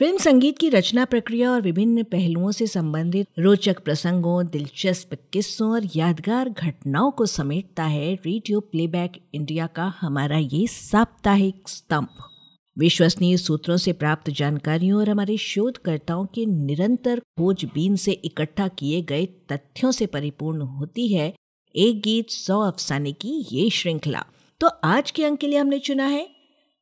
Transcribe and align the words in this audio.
Film 0.00 0.16
संगीत 0.18 0.58
की 0.58 0.68
रचना 0.68 1.04
प्रक्रिया 1.04 1.50
और 1.50 1.60
विभिन्न 1.62 2.02
पहलुओं 2.02 2.50
से 2.50 2.66
संबंधित 2.66 3.26
रोचक 3.38 3.78
प्रसंगों, 3.78 4.46
दिलचस्प 4.46 5.16
किस्सों 5.32 5.70
और 5.72 5.88
यादगार 5.96 6.48
घटनाओं 6.48 7.10
को 7.10 7.26
समेटता 7.26 7.84
है 7.84 8.14
रेडियो 8.14 8.60
प्लेबैक 8.60 9.12
इंडिया 9.34 9.66
का 9.66 9.94
हमारा 10.00 10.38
ये 10.38 10.66
साप्ताहिक 10.66 11.68
स्तंभ। 11.68 12.08
विश्वसनीय 12.78 13.36
सूत्रों 13.36 13.76
से 13.76 13.92
प्राप्त 13.92 14.30
जानकारियों 14.30 14.98
और 14.98 15.10
हमारे 15.10 15.36
शोधकर्ताओं 15.36 16.26
के 16.26 16.46
निरंतर 16.46 17.20
खोजबीन 17.20 17.96
से 17.96 18.12
इकट्ठा 18.12 18.68
किए 18.68 19.02
गए 19.02 19.26
तथ्यों 19.26 19.92
से 19.92 20.06
परिपूर्ण 20.06 20.60
होती 20.60 21.08
है 21.08 21.34
एक 21.74 22.02
गीत 22.02 22.30
सौ 22.30 22.60
अफसाने 22.60 23.12
की 23.12 23.46
ये 23.52 23.70
श्रृंखला। 23.70 24.24
तो 24.60 24.66
आज 24.84 25.10
के 25.10 25.24
अंक 25.24 25.38
के 25.38 25.46
लिए 25.46 25.58
हमने 25.58 25.78
चुना 25.78 26.06
है 26.06 26.35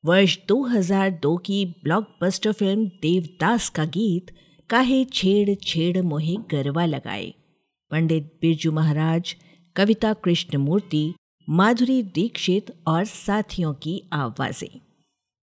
वर्ष 0.07 0.39
2002 0.49 1.37
की 1.37 1.65
ब्लॉकबस्टर 1.65 2.53
फ़िल्म 2.53 2.87
देवदास 2.87 3.69
का 3.69 3.85
गीत 3.85 4.27
काहे 4.71 5.05
छेड़ 5.05 5.55
छेड़ 5.55 6.03
मोहे 6.03 6.37
गरवा 6.51 6.85
लगाए। 6.85 7.35
पंडित 7.91 8.39
बिरजू 8.41 8.73
महाराज, 8.73 9.37
कविता 9.77 10.13
कृष्णमूर्ति, 10.13 11.15
माधुरी 11.51 12.03
दीक्षित 12.03 12.75
और 12.87 13.05
साथियों 13.05 13.75
की 13.75 14.03
आवाज़ें। 14.13 14.81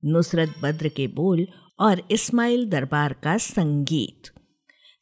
नुसरत 0.05 0.53
बद्र 0.63 0.89
के 0.89 1.07
बोल 1.07 1.47
और 1.79 2.03
इस्माइल 2.11 2.69
दरबार 2.69 3.13
का 3.13 3.37
संगीत। 3.37 4.31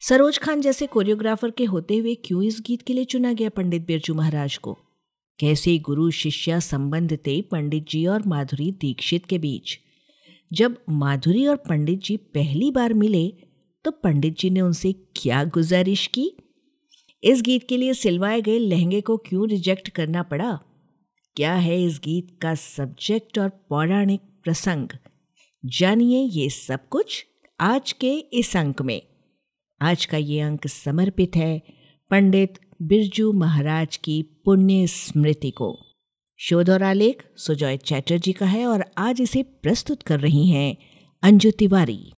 सरोज 0.00 0.38
खान 0.38 0.60
जैसे 0.60 0.86
कोरियोग्राफर 0.86 1.50
के 1.50 1.64
होते 1.64 1.96
हुए 1.96 2.14
क्यों 2.14 2.42
इस 2.42 2.62
गीत 2.66 2.82
के 2.82 2.92
लिए 2.92 3.04
चुना 3.04 3.32
गया 3.32 3.48
पंडित 3.48 3.86
बिरजू 3.86 4.14
महाराज 4.14 4.56
को? 4.56 4.78
कैसे 5.40 5.78
गुरु, 5.78 6.10
शिष्या 6.10 6.58
संबंध 6.60 7.12
थे 7.16 7.40
पंडित 7.42 7.86
जी 7.88 8.04
और 8.06 8.26
माधुरी 8.26 8.70
दीक्षित 8.72 9.26
के 9.26 9.38
बीच। 9.38 9.78
जब 10.52 10.76
माधुरी 10.90 11.46
और 11.46 11.56
पंडित 11.56 11.98
जी 11.98 12.16
पहली 12.16 12.70
बार 12.70 12.94
मिले 12.94 13.26
तो 13.84 13.90
पंडित 13.90 14.38
जी 14.38 14.50
ने 14.50 14.60
उनसे 14.60 14.92
क्या 15.16 15.42
गुजारिश 15.44 16.06
की? 16.06 16.30
इस 17.22 17.42
गीत 17.42 17.66
के 17.68 17.76
लिए 17.76 17.94
सिलवाए 17.94 18.40
गए 18.40 18.58
लहंगे 18.58 19.00
को 19.00 19.16
क्यों 19.16 19.48
रिजेक्ट 19.48 19.88
करना 19.88 20.22
पड़ा? 20.22 20.52
क्या 21.36 21.54
है 21.54 21.82
इस 21.84 22.00
गीत 22.04 22.38
का 22.42 22.54
सब्जेक्ट 22.54 23.38
और 23.38 23.48
पौराणिक 23.48 24.20
प्रसंग? 24.44 24.88
जानिए 25.64 26.24
ये 26.24 26.48
सब 26.50 26.88
कुछ 26.88 27.24
आज 27.60 27.92
के 27.92 28.12
इस 28.32 28.56
अंक 28.56 28.82
में। 28.82 29.00
आज 29.80 30.04
का 30.04 30.16
ये 30.16 30.40
अंक 30.40 30.66
समर्पित 30.66 31.36
है 31.36 31.62
पंडित 32.10 32.58
बिरजू 32.82 33.32
महाराज 33.32 33.96
की 33.96 34.22
पुण्य 34.22 34.86
स्मृति 34.86 35.50
को। 35.50 35.78
शोध 36.36 36.70
और 36.70 36.82
आलेख 36.82 37.22
सुजॉय 37.36 37.76
चैटर्जी 37.76 38.32
का 38.32 38.46
है 38.46 38.66
और 38.66 38.84
आज 38.98 39.20
इसे 39.20 39.42
प्रस्तुत 39.42 40.02
कर 40.02 40.20
रही 40.20 40.48
हैं 40.48 40.76
अंजु 41.22 41.50
तिवारी। 41.50 42.12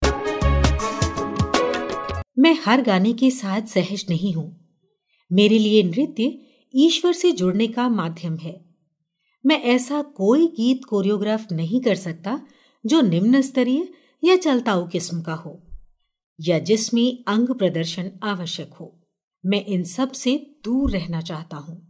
मैं 2.39 2.57
हर 2.65 2.83
गाने 2.83 3.13
के 3.13 3.31
साथ 3.31 3.63
सहज 3.63 4.07
नहीं 4.11 4.35
हूँ। 4.35 4.77
मेरे 5.33 5.59
लिए 5.59 5.83
नृत्य 5.83 6.39
ईश्वर 6.75 7.13
से 7.13 7.33
जुड़ने 7.33 7.67
का 7.67 7.89
माध्यम 7.89 8.37
है। 8.37 8.65
मैं 9.47 9.63
ऐसा 9.63 10.03
कोई 10.03 10.47
गीत 10.47 10.85
कोरियोग्राफ 10.85 11.53
नहीं 11.53 11.81
कर 11.81 11.95
सकता 11.95 12.41
जो 12.87 13.01
निम्न 13.01 13.41
स्तरीय 13.41 13.89
या 14.25 14.37
चलताऊ 14.37 14.89
किस्म 14.89 15.23
का 15.23 15.35
हो 15.35 15.63
या 16.41 16.59
जिसमें 16.59 17.25
अंग 17.29 17.49
प्रदर्शन 17.49 18.11
आवश्यक 18.23 18.75
हो। 18.75 18.97
मैं 19.47 19.65
इन 19.65 19.85
सबसे 19.85 20.50
दूर 20.65 20.91
रहना 20.91 21.21
चाहता 21.21 21.57
हूँ। 21.57 21.87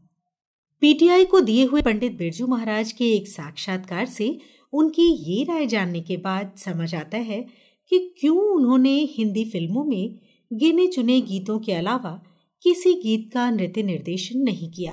पीटीआई 0.81 1.25
को 1.25 1.41
दिए 1.41 1.64
हुए 1.64 1.82
पंडित 1.82 2.12
बिरजू 2.12 2.47
महाराज 2.47 2.92
के 2.92 3.12
एक 3.12 3.28
साक्षात्कार 3.28 4.06
से 4.06 4.38
उनकी 4.72 5.03
ये 5.03 5.44
राय 5.44 5.66
जानने 5.66 6.00
के 6.00 6.16
बाद 6.16 6.53
समझ 6.56 6.94
आता 6.94 7.19
है 7.19 7.47
कि 7.91 8.14
क्यों 8.20 8.38
उन्होंने 8.38 9.09
हिंदी 9.10 9.44
फ़िल्मों 9.44 9.84
में 9.84 10.19
गिने 10.53 10.86
चुने 10.86 11.20
गीतों 11.20 11.59
के 11.59 11.72
अलावा 11.72 12.22
किसी 12.62 12.94
गीत 12.94 13.30
का 13.34 13.50
नृत्य 13.50 13.82
निर्देशन 13.82 14.38
नहीं 14.38 14.70
किया। 14.70 14.92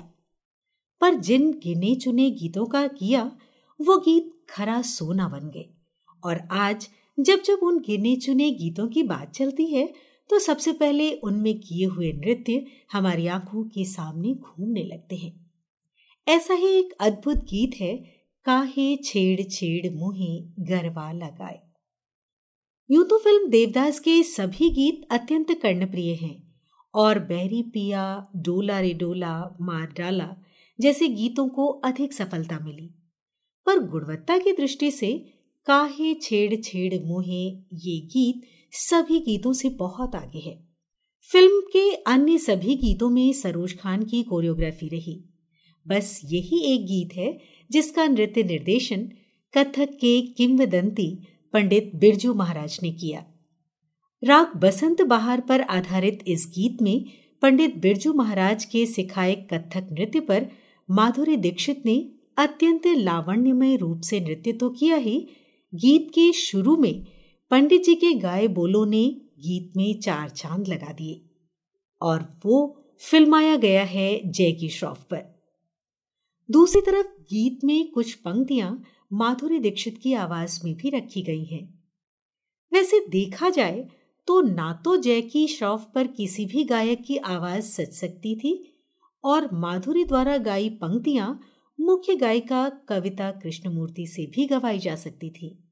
पर 1.02 1.14
जिन 1.14 1.52
गिने 1.52 1.96
चुने 1.96 2.32
गीतों 2.32 2.66
का 2.66 2.88
किया, 2.88 3.32
वो 3.82 3.98
गीत 3.98 4.34
खरा 4.50 4.82
सोना 4.82 5.28
बन 5.28 5.50
गए। 5.50 5.70
और 6.24 6.48
आज 6.52 6.90
जब 7.20 7.42
जब 7.42 7.60
उन 7.64 7.80
गिने 7.80 8.16
चुने 8.16 8.52
गीतों 8.52 8.88
की 8.88 9.04
बात 9.04 9.32
चलती 9.32 9.66
है 9.66 9.94
तो 10.30 10.40
सबसे 10.40 10.72
पहले 10.72 11.12
उनमें 11.14 11.60
किए 11.60 11.86
हुए 11.86 12.12
नृत्य 12.14 12.66
हमारी 12.92 13.28
आँखों 13.28 13.64
के 13.64 13.86
सामने 13.86 14.34
घूमने 14.34 14.84
लगते 14.84 15.16
हैं। 15.16 15.52
ऐसा 16.28 16.54
ही 16.54 16.68
एक 16.68 16.94
अद्भुत 17.00 17.38
गीत 17.38 17.72
है, 17.80 17.98
काहे 18.46 18.96
छेड़ 18.96 19.42
छेड़ 19.42 19.94
मुहे 19.94 20.40
गरबा 20.60 21.12
लगाए। 21.12 21.60
यूँ 22.92 23.06
तो 23.08 23.18
फ़िल्म 23.18 23.50
देवदास 23.50 24.00
के 24.00 24.24
सभी 24.24 24.70
गीत 24.70 25.08
अत्यंत 25.12 25.52
कर्णप्रिय 25.52 26.14
हैं 26.14 26.56
और 26.94 27.20
बैरी 27.20 27.62
पिया, 27.62 28.28
डोला 28.36 28.80
रे 28.80 28.94
डोला, 28.94 29.58
मार 29.62 29.94
डाला 29.98 30.36
जैसे 30.80 31.08
गीतों 31.08 31.50
को 31.50 31.68
अधिक 31.68 32.14
सफलता 32.14 32.60
मिली। 32.60 32.90
पर 33.66 33.80
गुणवत्ता 33.80 34.38
की 34.38 34.52
दृष्टि 34.52 34.92
से 34.92 35.34
काहे 35.66 36.14
छेड़ 36.14 36.62
छेड़ 36.62 37.04
मोहे 37.04 37.44
ये 37.74 38.00
गीत 38.00 38.42
सभी 38.74 39.20
गीतों 39.20 39.52
से 39.54 39.70
बहुत 39.70 40.16
आगे 40.16 40.40
है। 40.40 40.56
फ़िल्म 41.28 41.60
के 41.74 41.92
अन्य 42.08 42.38
सभी 42.38 42.76
गीतों 42.76 43.10
में 43.10 43.32
सरोज 43.34 43.74
खान 43.74 44.04
की 44.04 44.22
कोरियोग्राफी 44.24 44.88
रही। 44.88 45.16
बस 45.86 46.20
यही 46.26 46.60
एक 46.66 46.86
गीत 46.86 47.16
है, 47.16 47.38
जिसका 47.70 48.06
नृत्य 48.06 48.44
निर्देशन 48.44 49.10
कथक 49.54 49.98
के 50.02 50.20
किंवदंती 50.34 51.10
पंडित 51.54 51.92
बिरजू 51.96 52.34
महाराज 52.34 52.80
ने 52.84 52.92
किया। 52.92 53.26
राग 54.24 54.56
बसंत 54.58 55.02
बहार 55.02 55.42
पर 55.42 55.62
आधारित 55.62 56.24
इस 56.28 56.48
गीत 56.50 56.82
में 56.82 57.06
पंडित 57.42 57.78
बिरजू 57.78 58.14
महाराज 58.14 58.66
के 58.66 58.86
सिखाए 58.86 59.36
कथक 59.54 59.90
नृत्य 59.92 60.20
पर 60.20 60.48
माधुरी 60.90 61.38
दीक्षित 61.38 61.84
ने 61.86 62.00
अत्यंत 62.38 62.88
लावण्यमय 62.88 63.76
रूप 63.76 64.02
से 64.02 64.20
नृत्य 64.20 64.54
तो 64.54 64.70
किया 64.70 64.96
ही, 64.96 65.20
गीत 65.74 66.10
के 66.10 66.32
शुरू 66.36 66.78
में 66.78 67.06
पंडित 67.52 67.84
जी 67.84 67.96
के 67.96 68.14
गाए 68.14 68.48
बोलों 68.48 68.86
ने 68.86 69.22
गीत 69.40 69.78
में 69.78 70.00
चार 70.00 70.30
चाँद 70.30 70.68
लगा 70.68 70.94
दिए 70.94 71.22
और 72.02 72.40
वो 72.46 72.84
फिल्माया 73.00 73.56
गया 73.56 73.84
है 73.84 74.22
जय 74.26 74.52
की 74.52 74.70
श्रॉफ 74.70 75.04
पर। 75.04 75.42
दूसरी 76.52 76.82
तरफ़ 76.82 77.08
गीत 77.08 77.64
में 77.64 77.92
कुछ 77.92 78.14
पंक्तियाँ 78.14 78.84
माधुरी 79.14 79.60
दीक्षित 79.60 79.98
की 79.98 80.14
आवाज़ 80.14 80.60
में 80.64 80.76
भी 80.76 80.90
रखी 80.90 81.22
गई 81.22 81.44
हैं। 81.44 81.84
वैसे 82.74 83.00
देखा 83.10 83.50
जाए 83.50 83.88
तो 84.28 84.42
ना 84.42 84.82
तो 84.86 84.98
जय 84.98 85.22
की 85.22 85.48
श्रॉफ 85.48 85.92
पर 85.96 86.08
किसी 86.08 86.46
भी 86.46 86.64
गायक 86.64 87.04
की 87.04 87.18
आवाज़ 87.18 87.64
सच 87.64 87.94
सकती 87.94 88.36
थी 88.36 88.74
और 89.24 89.50
माधुरी 89.54 90.04
द्वारा 90.04 90.38
गाई 90.38 90.70
पंक्तियाँ 90.70 91.40
मुख्य 91.80 92.16
गायिका 92.16 92.70
कविता 92.70 93.32
कृष्णमूर्ति 93.32 94.08
से 94.08 94.26
भी 94.26 94.46
गवाई 94.46 94.80
जा 94.80 94.96
सकती 94.96 95.30
थी। 95.30 95.67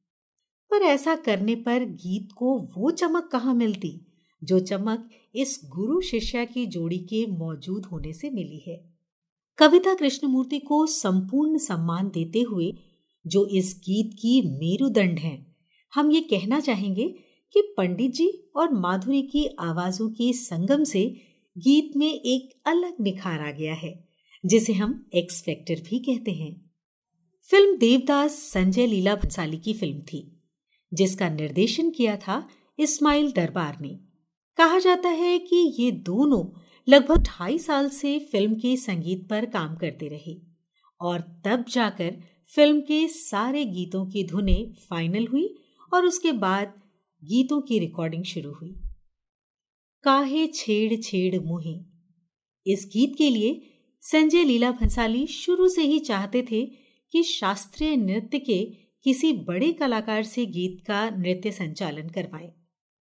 पर 0.71 0.81
ऐसा 0.81 1.15
करने 1.15 1.56
पर 1.56 1.83
गीत 1.85 2.31
को 2.31 2.59
वो 2.77 2.91
चमक 2.91 3.29
कहाँ 3.31 3.56
मिलती, 3.56 4.01
जो 4.44 4.59
चमक 4.59 5.09
इस 5.35 5.62
गुरु 5.65 6.01
शिष्या 6.01 6.45
की 6.45 6.65
जोड़ी 6.65 6.97
के 6.97 7.25
मौजूद 7.25 7.85
होने 7.85 8.13
से 8.13 8.29
मिली 8.29 8.63
है। 8.67 8.95
कविता 9.57 9.94
कृष्णमूर्ति 9.94 10.59
को 10.59 10.85
संपूर्ण 10.85 11.57
सम्मान 11.57 12.09
देते 12.09 12.41
हुए, 12.41 12.73
जो 13.27 13.45
इस 13.45 13.81
गीत 13.85 14.13
की 14.13 14.41
मेरुदंड 14.41 15.19
हैं, 15.19 15.56
हम 15.94 16.12
ये 16.12 16.21
कहना 16.21 16.59
चाहेंगे 16.59 17.15
कि 17.53 17.73
पंडित 17.77 18.12
जी 18.12 18.51
और 18.56 18.73
माधुरी 18.73 19.21
की 19.21 19.45
आवाजों 19.59 20.09
के 20.09 20.33
संगम 20.33 20.83
से 20.83 21.21
गीत 21.57 21.97
में 21.97 22.13
एक 22.13 22.62
अलग 22.65 22.95
निखार 23.01 23.41
आ 23.41 23.51
गया 23.51 23.73
है, 23.73 24.07
जिसे 24.45 24.73
हम 24.73 25.06
एक्स 25.15 25.41
फैक्टर 25.41 25.75
भी 25.75 26.00
कहते 26.00 26.31
हैं। 26.31 26.71
फ़िल्म 27.44 27.77
देवदास 27.77 28.31
संजय 28.31 28.88
लीला 28.88 29.15
भंसाली 29.15 29.57
की 29.57 29.73
फ़िल्म 29.73 30.01
थी। 30.01 30.34
जिसका 30.93 31.29
निर्देशन 31.29 31.89
किया 31.89 32.17
था 32.17 32.49
इस्माइल 32.79 33.31
दरबार 33.31 33.77
ने। 33.81 33.99
कहा 34.57 34.79
जाता 34.79 35.09
है 35.09 35.39
कि 35.39 35.75
ये 35.79 35.91
दोनों 35.91 36.59
लगभग 36.87 37.23
ढाई 37.23 37.59
साल 37.59 37.89
से 37.89 38.19
फ़िल्म 38.19 38.55
के 38.55 38.77
संगीत 38.77 39.27
पर 39.29 39.45
काम 39.45 39.75
करते 39.75 40.07
रहे 40.07 40.41
और 41.01 41.21
तब 41.45 41.65
जाकर 41.69 42.17
फ़िल्म 42.55 42.81
के 42.81 43.07
सारे 43.07 43.65
गीतों 43.65 44.05
की 44.05 44.23
धुनें 44.23 44.73
फाइनल 44.73 45.27
हुई 45.27 45.55
और 45.93 46.05
उसके 46.05 46.31
बाद 46.31 46.73
गीतों 47.23 47.61
की 47.61 47.79
रिकॉर्डिंग 47.79 48.23
शुरू 48.23 48.53
हुई। 48.53 48.75
काहे 50.03 50.47
छेड़ 50.47 51.01
छेड़ 51.01 51.39
मुहे। 51.39 51.79
इस 52.67 52.89
गीत 52.93 53.15
के 53.17 53.29
लिए 53.29 53.61
संजय 54.01 54.43
लीला 54.43 54.71
भंसाली 54.71 55.27
शुरू 55.27 55.67
से 55.67 55.81
ही 55.81 55.99
चाहते 55.99 56.41
थे 56.51 56.65
कि 57.11 57.23
शास्त्रीय 57.23 57.95
नृत्य 57.95 58.39
के 58.39 58.84
किसी 59.05 59.33
बड़े 59.33 59.71
कलाकार 59.73 60.23
से 60.23 60.45
गीत 60.45 60.83
का 60.87 61.09
नृत्य 61.09 61.51
संचालन 61.51 62.09
करवाएँ। 62.09 62.51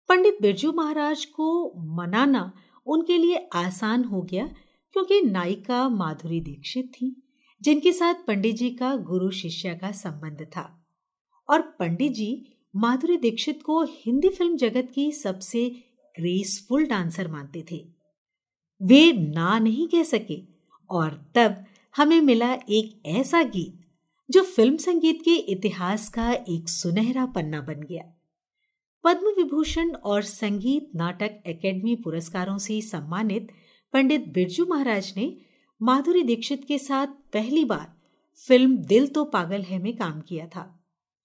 पंडित 0.10 0.38
बिरजू 0.42 0.72
महाराज 0.72 1.26
को 1.26 1.74
मनाना 1.96 2.54
उनके 2.86 3.18
लिए 3.18 3.50
आसान 3.56 4.04
हो 4.04 4.22
गया 4.22 4.48
क्योंकि 4.94 5.22
नायिका 5.22 5.90
माधुरी 5.90 6.42
दीक्षित 6.42 6.92
थी, 6.94 7.24
जिनके 7.62 7.92
साथ 7.92 8.14
पंडित 8.14 8.56
जी 8.56 8.70
का 8.70 8.96
गुरु 8.96 9.32
शिष्य 9.32 9.76
का 9.76 9.92
संबंध 9.92 10.42
था। 10.42 10.86
और 11.50 11.62
पंडित 11.62 12.12
जी 12.12 12.54
माधुरी 12.76 13.18
दीक्षित 13.18 13.64
को 13.64 13.84
हिंदी 13.84 14.30
फ़िल्म 14.30 14.58
जगत 14.58 14.92
की 14.96 15.12
सबसे 15.12 15.70
ग्रेसफुल 16.20 16.86
डांसर 16.86 17.28
मानते 17.28 17.66
थे। 17.72 17.86
वे 18.82 19.12
ना 19.14 19.60
नहीं 19.60 19.88
कह 19.88 20.04
सके 20.04 20.42
और 20.90 21.32
तब 21.36 21.66
हमें 21.98 22.22
मिला 22.22 22.54
एक 22.54 23.02
ऐसा 23.06 23.44
गीत 23.44 23.77
जो 24.30 24.42
फ़िल्म 24.44 24.78
संगीत 24.78 25.22
के 25.26 25.36
इतिहास 25.52 26.08
का 26.10 26.32
एक 26.32 26.70
सुनहरा 26.70 27.26
पन्ना 27.26 27.62
बन 27.62 27.82
गया। 27.82 28.04
पद्म 29.04 29.28
विभूषण 29.28 29.92
और 29.92 30.22
संगीत 30.22 30.90
नाटक 30.96 31.44
एकेडमी 31.48 31.96
पुरस्कारों 31.96 32.58
से 32.58 32.82
सम्मानित 32.82 33.48
पंडित 33.94 34.28
बिरजू 34.28 34.66
महाराज 34.66 35.14
ने 35.18 35.38
माधुरी 35.82 36.24
दीक्षित 36.24 36.66
के 36.68 36.78
साथ 36.78 37.08
पहली 37.34 37.66
बार 37.66 37.88
फ़िल्म 38.48 38.78
दिल 38.78 39.08
तो 39.08 39.24
पागल 39.26 39.62
है 39.62 39.80
में 39.80 39.96
काम 39.98 40.22
किया 40.22 40.48
था। 40.48 40.74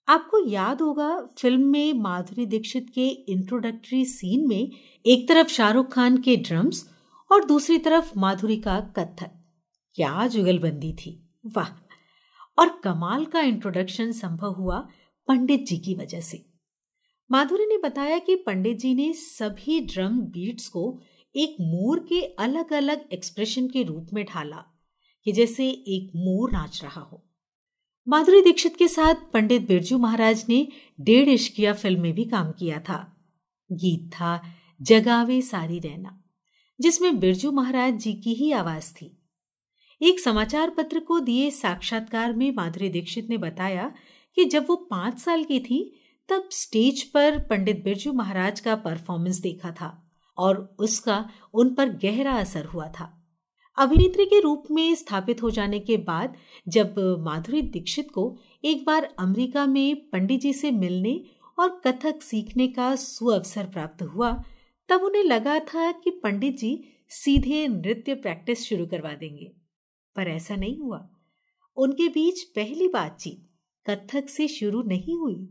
आपको 0.08 0.46
याद 0.48 0.80
होगा, 0.80 1.20
फ़िल्म 1.38 1.62
में 1.62 1.92
माधुरी 1.92 2.46
दीक्षित 2.46 2.90
के 2.94 3.08
इंट्रोडक्टरी 3.08 4.04
सीन 4.04 4.48
में 4.48 4.70
एक 5.06 5.28
तरफ़ 5.28 5.48
शाहरुख 5.48 5.92
खान 5.92 6.16
के 6.16 6.36
ड्रम्स 6.36 6.88
और 7.30 7.44
दूसरी 7.44 7.78
तरफ़ 7.78 8.12
माधुरी 8.18 8.56
का 8.56 8.80
कत्थक। 8.80 9.30
क्या 9.94 10.26
जुगलबंदी 10.26 10.92
थी। 10.92 11.20
वाह! 11.46 11.91
और 12.58 12.80
कमाल 12.84 13.24
का 13.24 13.40
इंट्रोडक्शन 13.40 14.12
संभव 14.12 14.52
हुआ 14.52 14.88
पंडित 15.28 15.66
जी 15.66 15.78
की 15.78 15.94
वजह 15.94 16.20
से। 16.20 16.44
माधुरी 17.30 17.66
ने 17.66 17.78
बताया 17.78 18.18
कि 18.18 18.36
पंडित 18.36 18.78
जी 18.78 18.94
ने 18.94 19.12
सभी 19.12 19.80
ड्रम 19.80 20.20
बीट्स 20.20 20.68
को 20.68 21.00
एक 21.36 21.56
मोर 21.60 21.98
के 21.98 22.20
अलग 22.20 22.72
अलग 22.72 23.08
एक्सप्रेशन 23.12 23.68
के 23.68 23.82
रूप 23.82 24.08
में 24.12 24.24
ढाला 24.24 24.64
कि 25.24 25.32
जैसे 25.32 25.68
एक 25.68 26.12
मोर 26.16 26.52
नाच 26.52 26.82
रहा 26.82 27.00
हो। 27.00 27.22
माधुरी 28.08 28.40
दीक्षित 28.42 28.76
के 28.76 28.88
साथ 28.88 29.14
पंडित 29.32 29.68
बिरजू 29.68 29.98
महाराज 29.98 30.44
ने 30.48 30.68
डेढ़ 31.00 31.28
इश्किया 31.28 31.72
फ़िल्म 31.72 32.00
में 32.00 32.12
भी 32.12 32.24
काम 32.24 32.52
किया 32.52 32.80
था। 32.80 33.16
गीत 33.72 34.10
था, 34.12 34.42
जगावे 34.82 35.42
सारी 35.42 35.78
रहना 35.78 36.18
जिसमें 36.80 37.18
बिरजू 37.20 37.52
महाराज 37.52 37.94
जी 37.94 38.12
की 38.12 38.34
ही 38.34 38.52
आवाज़ 38.52 38.92
थी। 38.92 39.21
एक 40.02 40.20
समाचार 40.20 40.70
पत्र 40.70 41.00
को 41.00 41.20
दिए 41.20 41.50
साक्षात्कार 41.50 42.32
में 42.32 42.50
माधुरी 42.54 42.88
दीक्षित 42.88 43.28
ने 43.30 43.36
बताया 43.36 43.92
कि 44.36 44.44
जब 44.44 44.66
वो 44.68 44.76
पाँच 44.90 45.18
साल 45.18 45.44
की 45.44 45.60
थी, 45.60 46.00
तब 46.28 46.48
स्टेज 46.52 47.02
पर 47.02 47.38
पंडित 47.38 47.84
बिरजू 47.84 48.12
महाराज 48.12 48.60
का 48.60 48.74
परफॉर्मेंस 48.76 49.38
देखा 49.38 49.70
था 49.70 50.10
और 50.38 50.76
उसका 50.78 51.30
उन 51.54 51.74
पर 51.74 51.88
गहरा 51.88 52.32
असर 52.32 52.64
हुआ 52.64 52.88
था। 52.88 53.22
अभिनेत्री 53.78 54.24
के 54.24 54.40
रूप 54.40 54.64
में 54.70 54.94
स्थापित 54.94 55.42
हो 55.42 55.50
जाने 55.50 55.80
के 55.80 55.96
बाद 55.96 56.36
जब 56.68 56.94
माधुरी 57.20 57.62
दीक्षित 57.62 58.10
को 58.10 58.36
एक 58.64 58.84
बार 58.84 59.08
अमेरिका 59.18 59.66
में 59.66 60.10
पंडित 60.10 60.40
जी 60.40 60.52
से 60.52 60.70
मिलने 60.70 61.24
और 61.58 61.80
कथक 61.86 62.22
सीखने 62.22 62.68
का 62.68 62.94
सुअवसर 62.96 63.66
प्राप्त 63.66 64.02
हुआ, 64.02 64.32
तब 64.88 65.02
उन्हें 65.02 65.24
लगा 65.24 65.58
था 65.58 65.90
कि 65.92 66.10
पंडित 66.10 66.58
जी 66.58 66.84
सीधे 67.10 67.66
नृत्य 67.68 68.14
प्रैक्टिस 68.14 68.68
शुरू 68.68 68.86
करवा 68.86 69.12
देंगे। 69.12 69.61
पर 70.16 70.28
ऐसा 70.28 70.56
नहीं 70.56 70.78
हुआ। 70.78 71.08
उनके 71.76 72.08
बीच 72.08 72.42
पहली 72.42 72.88
बातचीत 72.88 73.48
कथक 73.86 74.28
से 74.28 74.48
शुरू 74.48 74.82
नहीं 74.82 75.18
हुई। 75.18 75.48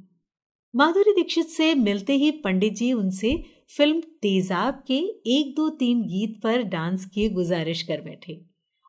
माधुरी 0.75 1.11
दीक्षित 1.11 1.47
से 1.47 1.73
मिलते 1.75 2.13
ही 2.13 2.31
पंडित 2.31 2.73
जी 2.73 2.91
उनसे 2.93 3.45
फ़िल्म 3.77 4.01
तेजाब 4.21 4.83
के 4.87 4.97
एक 5.37 5.53
दो 5.55 5.69
तीन 5.69 6.01
गीत 6.01 6.39
पर 6.43 6.61
डांस 6.61 7.05
की 7.05 7.29
गुजारिश 7.29 7.81
कर 7.81 8.01
बैठे। 8.01 8.41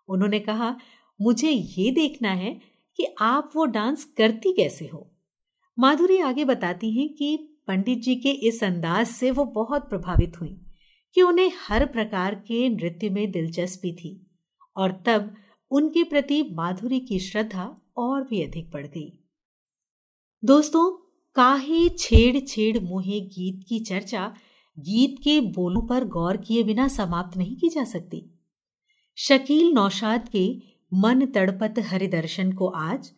उन्होंने 0.09 0.41
कहा, 0.41 0.77
मुझे 1.21 1.51
ये 1.51 1.91
देखना 1.91 2.31
है 2.31 2.61
कि 2.97 3.07
आप 3.21 3.51
वो 3.57 3.65
डांस 3.65 4.05
करती 4.05 4.53
कैसे 4.53 4.87
हो? 4.87 5.09
माधुरी 5.79 6.19
आगे 6.19 6.45
बताती 6.45 6.91
हैं 6.91 7.09
कि 7.15 7.37
पंडित 7.67 7.99
जी 7.99 8.15
के 8.17 8.31
इस 8.31 8.65
अंदाज 8.65 9.07
से 9.07 9.31
वो 9.31 9.45
बहुत 9.45 9.89
प्रभावित 9.89 10.41
हुई 10.41 10.61
कि 11.15 11.23
उन्हें 11.23 11.53
हर 11.69 11.87
प्रकार 11.87 12.35
के 12.35 12.69
नृत्य 12.69 13.09
में 13.11 13.31
दिलचस्पी 13.31 13.93
थी 13.93 14.27
और 14.77 15.03
तब 15.07 15.35
उनके 15.73 16.05
प्रति 16.05 16.43
माधुरी 16.53 17.01
की 17.01 17.19
श्रद्धा 17.19 17.81
और 17.97 18.23
भी 18.23 18.43
अधिक 18.43 18.71
बढ़ 18.71 18.87
गई। 18.87 19.19
दोस्तों, 20.45 20.91
काहे 21.35 21.89
छेड़ 21.89 22.41
छेड़ 22.41 22.79
मोहे 22.79 23.21
गीत 23.21 23.65
की 23.69 23.81
चर्चा 23.81 24.35
गीत 24.79 25.17
के 25.23 25.41
बोलों 25.41 25.83
पर 25.83 26.05
गौर 26.05 26.37
किए 26.37 26.63
बिना 26.63 26.89
समाप्त 26.89 27.37
नहीं 27.37 27.57
की 27.57 27.69
जा 27.69 27.85
सकती। 27.85 28.31
शकील 29.17 29.73
नौशाद 29.73 30.29
के 30.29 30.63
मन 30.95 31.27
तड़पत 31.27 31.75
हरिदर्शन 31.79 32.53
को 32.53 32.67
आज 32.67 33.13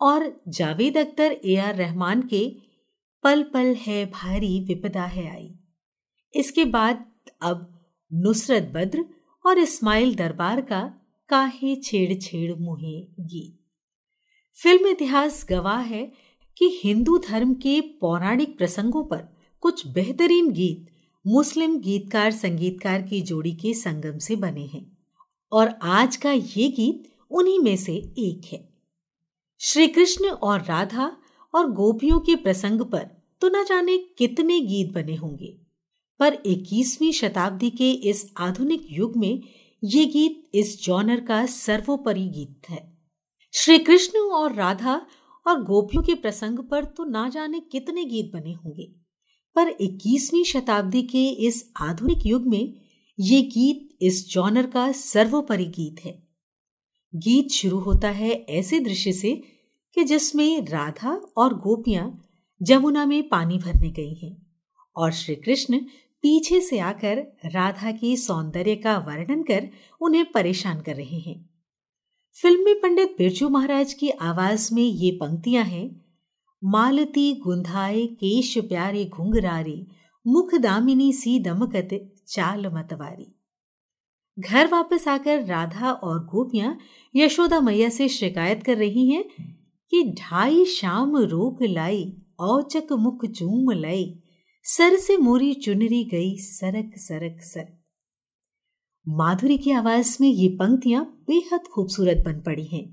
और 0.00 0.40
जावेद 0.48 0.98
अख्तर 0.98 1.32
ए 1.44 1.56
आर 1.56 1.74
रहमान 1.74 2.22
के 2.22 2.56
पल 3.24 3.42
पल 3.42 3.74
है 3.74 4.06
भारी 4.06 4.60
विपदा 4.60 5.04
है 5.04 5.30
आई। 5.30 5.54
इसके 6.34 6.64
बाद 6.64 7.04
अब 7.42 7.80
नुसरत 8.12 8.70
बद्र 8.74 9.04
और 9.46 9.58
इस्माइल 9.58 10.14
दरबार 10.14 10.60
का 10.60 10.97
काहे 11.30 11.74
छेड़ 11.76 12.14
छेड़ 12.14 12.54
मुहे 12.54 13.00
गीत। 13.20 13.56
फ़िल्म 14.56 14.88
इतिहास 14.88 15.44
गवाह 15.50 15.80
है 15.80 16.02
कि 16.56 16.68
हिंदू 16.84 17.16
धर्म 17.18 17.52
के 17.54 17.80
पौराणिक 18.00 18.56
प्रसंगों 18.58 19.04
पर 19.04 19.26
कुछ 19.62 19.86
बेहतरीन 19.86 20.50
गीत 20.52 20.86
मुस्लिम 21.24 21.78
गीतकार, 21.78 22.30
संगीतकार 22.32 23.02
की 23.02 23.20
जोड़ी 23.22 23.52
के 23.52 23.74
संगम 23.74 24.18
से 24.18 24.36
बने 24.36 24.64
हैं 24.64 24.86
और 25.52 25.74
आज 25.82 26.16
का 26.16 26.32
ये 26.32 26.68
गीत 26.70 27.12
उन्हीं 27.30 27.58
में 27.58 27.76
से 27.76 27.94
एक 28.18 28.48
है। 28.52 28.66
श्री 29.60 29.86
कृष्ण 29.88 30.28
और 30.30 30.60
राधा 30.60 31.10
और 31.54 31.70
गोपियों 31.72 32.18
के 32.20 32.36
प्रसंग 32.36 32.80
पर 32.82 33.06
तो 33.42 33.48
न 33.50 33.64
जाने 33.64 33.98
कितने 34.18 34.60
गीत 34.62 34.92
बने 34.92 35.14
होंगे, 35.14 35.54
पर 36.20 36.42
21वीं 36.46 37.12
शताब्दी 37.12 37.70
के 37.70 37.90
इस 38.10 38.26
आधुनिक 38.38 38.86
युग 38.90 39.16
में 39.16 39.42
ये 39.82 40.04
गीत 40.06 40.50
इस 40.54 40.84
जॉनर 40.84 41.20
का 41.20 41.44
सर्वोपरि 41.46 42.26
गीत 42.28 42.70
है। 42.70 42.80
श्री 43.54 43.78
कृष्ण 43.78 44.18
और 44.18 44.54
राधा 44.54 44.94
और 45.46 45.62
गोपियों 45.64 46.02
के 46.02 46.14
प्रसंग 46.14 46.58
पर 46.58 46.84
तो 46.86 47.04
ना 47.04 47.28
जाने 47.28 47.60
कितने 47.72 48.04
गीत 48.04 48.30
बने 48.32 48.52
होंगे, 48.52 48.84
पर 49.56 49.68
21वीं 49.80 50.42
शताब्दी 50.44 51.02
के 51.02 51.28
इस 51.46 51.64
आधुनिक 51.80 52.26
युग 52.26 52.46
में 52.46 52.74
ये 53.18 53.40
गीत 53.42 53.96
इस 54.00 54.28
जॉनर 54.30 54.66
का 54.66 54.90
सर्वोपरि 54.92 55.64
गीत 55.66 56.04
है। 56.04 56.12
गीत 57.12 57.50
शुरू 57.50 57.78
होता 57.78 58.10
है 58.10 58.30
ऐसे 58.30 58.80
दृश्य 58.80 59.12
से 59.12 59.34
कि 59.96 60.04
जिसमें 60.04 60.66
राधा 60.66 61.12
और 61.36 61.54
गोपियाँ 61.58 62.10
जमुना 62.60 63.06
में 63.06 63.28
पानी 63.28 63.58
भरने 63.58 63.90
गई 63.90 64.14
हैं 64.14 64.36
और 64.96 65.12
श्री 65.12 65.34
कृष्ण 65.36 65.80
पीछे 66.22 66.60
से 66.60 66.78
आकर 66.78 67.18
राधा 67.44 67.90
के 67.92 68.16
सौंदर्य 68.16 68.76
का 68.76 68.96
वर्णन 68.98 69.42
कर 69.42 69.68
उन्हें 70.00 70.24
परेशान 70.32 70.80
कर 70.80 70.96
रहे 70.96 71.18
हैं। 71.18 71.38
फ़िल्म 72.36 72.64
में 72.64 72.80
पंडित 72.80 73.14
बिरजू 73.18 73.48
महाराज 73.48 73.94
की 73.94 74.10
आवाज़ 74.10 74.74
में 74.74 74.82
ये 74.82 75.10
पंक्तियाँ 75.10 75.64
हैं, 75.64 76.04
मालती 76.62 77.32
गुंधाए 77.34 78.06
केश 78.06 78.56
प्यारे 78.58 79.04
घुंघरारे, 79.04 79.86
मुख 80.26 80.54
दामिनी 80.54 81.12
सी 81.12 81.38
दमकत 81.40 81.88
चाल 82.28 82.66
मतवारी 82.66 83.34
घर 84.38 84.66
वापस 84.66 85.08
आकर 85.08 85.44
राधा 85.44 85.90
और 85.92 86.18
गोपियाँ 86.24 86.76
यशोदा 87.14 87.60
मैया 87.60 87.88
से 87.88 88.08
शिकायत 88.08 88.62
कर 88.62 88.76
रही 88.76 89.10
हैं 89.10 89.24
कि 89.92 90.02
ढाई 90.18 90.64
शाम 90.64 91.16
रोक 91.16 91.62
लाई, 91.62 92.12
औचक 92.38 92.92
मुख 92.92 93.24
चूम 93.26 93.70
लाई 93.70 94.04
सर 94.68 94.96
से 94.96 95.16
मोरी 95.16 95.54
चुनरी 95.54 96.02
गई 96.04 96.36
सरक 96.38 96.90
सरक 96.96 97.40
सरक 97.42 97.76
माधुरी 99.06 99.58
की 99.58 99.70
आवाज़ 99.70 100.16
में 100.20 100.28
ये 100.28 100.48
पंक्तियाँ 100.48 101.04
बेहद 101.28 101.60
खूबसूरत 101.66 102.22
बन 102.24 102.40
पड़ी 102.40 102.64
हैं। 102.64 102.84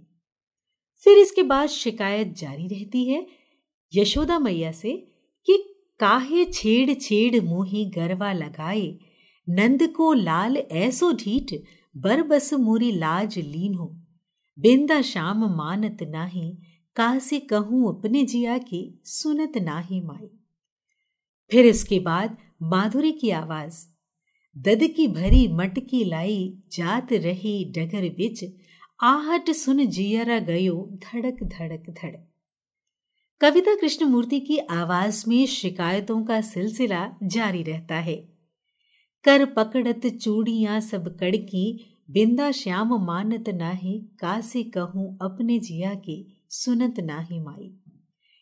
फिर 1.01 1.17
इसके 1.17 1.44
बाद 1.44 1.70
शिकायत 1.70 2.34
जारी 2.38 2.67
रहती 2.67 3.03
है 3.05 3.25
यशोदा 3.94 4.39
मैया 4.39 4.72
से 4.72 4.94
कि 5.48 5.58
काहे 6.00 6.46
छेड़ 6.46 6.94
छेड़ 6.94 7.44
मोही 7.44 7.86
गरवा 7.86 8.32
लगाए, 8.34 8.88
नंद 9.48 9.88
को 9.88 10.13
लाल 10.13 10.58
ऐसो 10.58 11.12
ढीठ, 11.13 11.53
बर 11.98 12.24
बस 12.24 12.53
मोरी 12.53 12.91
लाज 12.91 13.38
लीन 13.39 13.75
हो 13.75 13.88
बिंदा 14.60 15.01
शाम 15.01 15.46
मानत 15.58 15.98
नाही, 16.01 16.50
कासे 16.96 17.39
कहूँ 17.39 17.98
अपने 17.98 18.24
जिया 18.25 18.58
की 18.58 19.01
सुनत 19.05 19.58
नाही 19.58 20.01
माई। 20.01 20.29
फिर 21.52 21.66
इसके 21.66 22.00
बाद 22.00 22.38
माधुरी 22.62 23.12
की 23.12 23.30
आवाज़। 23.30 23.86
दद 24.58 24.80
की 24.84 25.08
भरी 25.08 25.48
मटकी 25.48 26.04
लाई, 26.04 26.58
जात 26.72 27.14
रही 27.14 27.66
डगर 27.66 28.10
बिच, 28.10 28.46
आहट 29.02 29.52
सुन 29.52 29.86
जियरा 29.86 30.40
गयो 30.40 30.90
धड़क 30.94 31.44
धड़क 31.44 31.84
धड़क 31.90 32.28
कविता 33.42 33.75
कृष्णमूर्ति 33.75 34.40
की 34.40 34.58
आवाज़ 34.58 35.24
में 35.28 35.46
शिकायतों 35.46 36.24
का 36.24 36.42
सिलसिला 36.42 37.16
जारी 37.24 37.64
रहता 37.64 37.96
है। 37.96 38.16
कर 39.24 39.46
पकड़त 39.46 40.08
चूड़ियाँ 40.08 40.80
सब 40.82 41.18
कड़की, 41.18 41.96
बिंदा 42.12 42.52
श्याम 42.52 43.06
मानत 43.06 43.50
नाही, 43.50 44.00
कासे 44.20 44.64
कहूँ 44.64 45.18
अपने 45.22 45.60
जिया 45.60 45.94
के 45.96 46.25
सुनत 46.50 47.00
नाही 47.00 47.40
माई। 47.40 47.74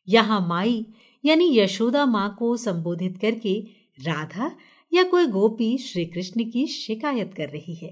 यहाँ 0.10 0.48
माई 0.48 0.86
यानी 1.26 1.58
यशोदा 1.58 2.06
माँ 2.06 2.36
को 2.40 2.56
संबोधित 2.58 3.18
करके 3.18 3.60
राधा 4.00 4.52
या 4.92 5.04
कोई 5.04 5.26
गोपी 5.28 5.78
श्री 5.78 6.06
कृष्ण 6.06 6.44
की 6.52 6.66
शिकायत 6.68 7.34
कर 7.34 7.50
रही 7.50 7.76
है। 7.76 7.92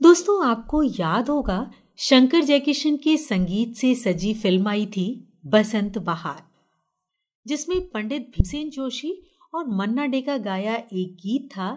दोस्तों, 0.00 0.44
आपको 0.46 0.82
याद 0.82 1.28
होगा, 1.28 1.70
शंकर 1.98 2.40
जयकिशन 2.40 2.96
के 2.96 3.16
संगीत 3.16 3.74
से 3.74 3.94
सजी 3.94 4.34
फ़िल्म 4.34 4.68
आई 4.68 4.86
थी 4.86 5.06
बसंत 5.46 5.98
बहार, 5.98 6.42
जिसमें 7.46 7.88
पंडित 7.88 8.22
भीमसेन 8.22 8.70
जोशी 8.70 9.12
और 9.54 9.66
मन्ना 9.68 10.06
डे 10.06 10.20
का 10.20 10.36
गाया 10.38 10.74
एक 10.74 11.16
गीत 11.16 11.48
था, 11.52 11.70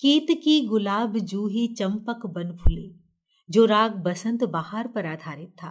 कीत 0.00 0.26
की 0.44 0.60
गुलाब 0.60 1.18
जूही 1.18 1.66
चंपक 1.68 2.26
बन 2.26 2.56
फुले 2.56 2.90
जो 3.50 3.64
राग 3.64 3.94
बसंत 3.96 4.44
बहार 4.44 4.86
पर 4.88 5.06
आधारित 5.06 5.50
था। 5.62 5.70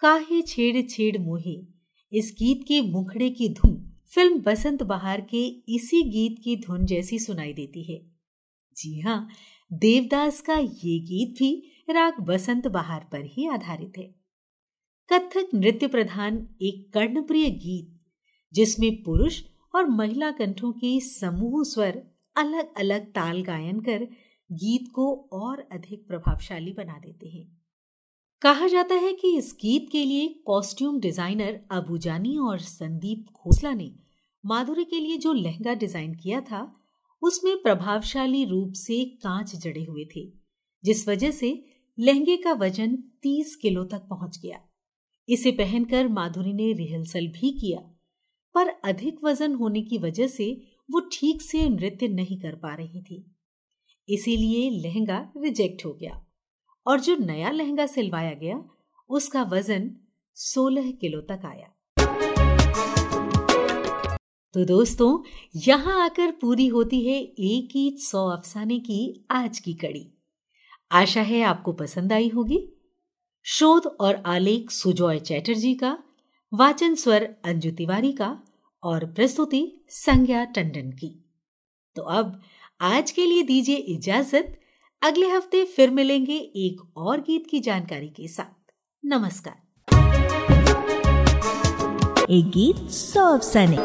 काहे 0.00 0.42
छेड़ 0.42 0.82
छेड़ 0.90 1.18
मोहे 1.18 1.79
इस 2.12 2.34
गीत 2.38 2.64
के 2.68 2.80
मुखड़े 2.82 3.30
की 3.30 3.48
धुन 3.48 3.90
फ़िल्म 4.14 4.40
बसंत 4.40 4.82
बहार 4.82 5.20
के 5.20 5.46
इसी 5.46 6.02
गीत 6.02 6.40
की 6.44 6.56
धुन 6.56 6.84
जैसी 6.84 7.18
सुनाई 7.18 7.52
देती 7.52 7.82
है। 7.82 8.00
जी 8.76 9.00
हाँ 9.00 9.28
देवदास 9.72 10.40
का 10.40 10.54
ये 10.54 10.98
गीत 11.00 11.38
भी 11.38 11.72
राग 11.90 12.20
बसंत 12.20 12.66
बहार 12.66 13.08
पर 13.12 13.24
ही 13.24 13.46
आधारित 13.48 13.92
है। 13.98 14.14
कथक 15.12 15.48
नृत्य 15.54 15.86
प्रधान 15.86 16.48
एक 16.62 16.92
कर्णप्रिय 16.92 17.50
गीत, 17.50 18.00
जिसमें 18.54 19.02
पुरुष 19.02 19.42
और 19.74 19.86
महिला 19.86 20.30
कंठों 20.30 20.72
के 20.72 21.00
समूह 21.00 21.62
स्वर 21.64 22.02
अलग 22.36 22.74
अलग 22.76 23.06
ताल 23.06 23.42
गायन 23.42 23.80
कर 23.80 24.08
गीत 24.52 24.90
को 24.94 25.28
और 25.32 25.68
अधिक 25.72 26.06
प्रभावशाली 26.08 26.72
बना 26.72 26.98
देते 26.98 27.28
हैं। 27.28 27.59
कहा 28.42 28.66
जाता 28.68 28.94
है 28.94 29.12
कि 29.12 29.36
इस 29.36 29.52
गीत 29.60 29.88
के 29.92 30.04
लिए 30.04 30.28
कॉस्ट्यूम 30.46 31.00
डिज़ाइनर 31.00 31.60
अबू 31.70 31.98
जानी 31.98 32.36
और 32.36 32.58
संदीप 32.58 33.26
खोसला 33.34 33.72
ने 33.72 33.90
माधुरी 34.44 34.84
के 34.84 35.00
लिए 35.00 35.16
जो 35.16 35.32
लहंगा 35.32 35.74
डिज़ाइन 35.74 36.14
किया 36.14 36.40
था, 36.40 36.60
उसमें 37.22 37.62
प्रभावशाली 37.62 38.44
रूप 38.44 38.72
से 38.72 39.04
कांच 39.04 39.54
जड़े 39.56 39.84
हुए 39.84 40.04
थे, 40.16 40.24
जिस 40.84 41.08
वजह 41.08 41.30
से 41.30 41.64
लहंगे 41.98 42.36
का 42.36 42.52
वज़न 42.52 42.96
30 43.22 43.54
किलो 43.56 43.84
तक 43.84 44.06
पहुँच 44.10 44.38
गया। 44.38 44.60
इसे 45.28 45.52
पहनकर 45.52 46.08
माधुरी 46.08 46.52
ने 46.52 46.72
रिहर्सल 46.72 47.26
भी 47.26 47.52
किया, 47.52 47.80
पर 48.54 48.68
अधिक 48.84 49.24
वज़न 49.24 49.54
होने 49.54 49.82
की 49.82 49.98
वजह 49.98 50.26
से 50.26 50.50
वो 50.90 51.00
ठीक 51.12 51.42
से 51.42 51.68
नृत्य 51.68 52.08
नहीं 52.08 52.40
कर 52.40 52.54
पा 52.54 52.74
रही 52.74 53.02
थी। 53.02 53.24
इसीलिए 54.08 54.70
लहंगा 54.70 55.32
रिजेक्ट 55.36 55.84
हो 55.86 55.94
गया। 55.94 56.26
और 56.86 57.00
जो 57.00 57.16
नया 57.16 57.50
लहंगा 57.50 57.86
सिलवाया 57.86 58.32
गया, 58.32 58.64
उसका 59.08 59.42
वज़न 59.42 59.96
16 60.34 60.90
किलो 60.90 61.20
तक 61.20 61.42
आया। 61.44 61.76
तो 64.54 64.64
दोस्तों, 64.64 65.22
यहाँ 65.56 66.04
आकर 66.04 66.30
पूरी 66.30 66.66
होती 66.66 67.06
है 67.08 67.22
एक 67.22 67.68
ही 67.74 67.96
सौ 67.98 68.28
अफसाने 68.28 68.78
की 68.78 69.26
आज 69.30 69.58
की 69.58 69.74
कड़ी। 69.74 70.12
आशा 70.92 71.22
है 71.22 71.42
आपको 71.42 71.72
पसंद 71.72 72.12
आई 72.12 72.28
होगी। 72.28 72.72
शोध 73.42 73.86
और 73.86 74.22
आलेख 74.26 74.70
सुजॉय 74.70 75.18
चैटर्जी 75.18 75.74
का, 75.74 75.98
वाचन 76.54 76.94
स्वर 76.94 77.36
अंजु 77.44 77.70
तिवारी 77.70 78.12
का 78.12 78.42
और 78.82 79.04
प्रस्तुति 79.04 79.84
संज्ञा 79.88 80.44
टंडन 80.44 80.90
की। 80.90 81.24
तो 81.96 82.02
अब 82.02 82.40
आज 82.80 83.10
के 83.10 83.26
लिए 83.26 83.42
दीजिए 83.42 83.76
इजाज़त। 83.76 84.59
अगले 85.02 85.28
हफ़्ते 85.28 85.64
फिर 85.76 85.90
मिलेंगे 85.90 86.36
एक 86.64 86.80
और 86.96 87.20
गीत 87.26 87.46
की 87.50 87.60
जानकारी 87.68 88.08
के 88.16 88.28
साथ 88.28 88.72
नमस्कार 89.04 89.94
एक 92.32 92.50
गीत 92.56 92.88
सौ 92.90 93.24
अफसाने 93.36 93.76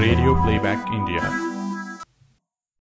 रेडियो 0.00 0.34
प्लेबैक 0.44 0.92
इंडिया 0.94 1.30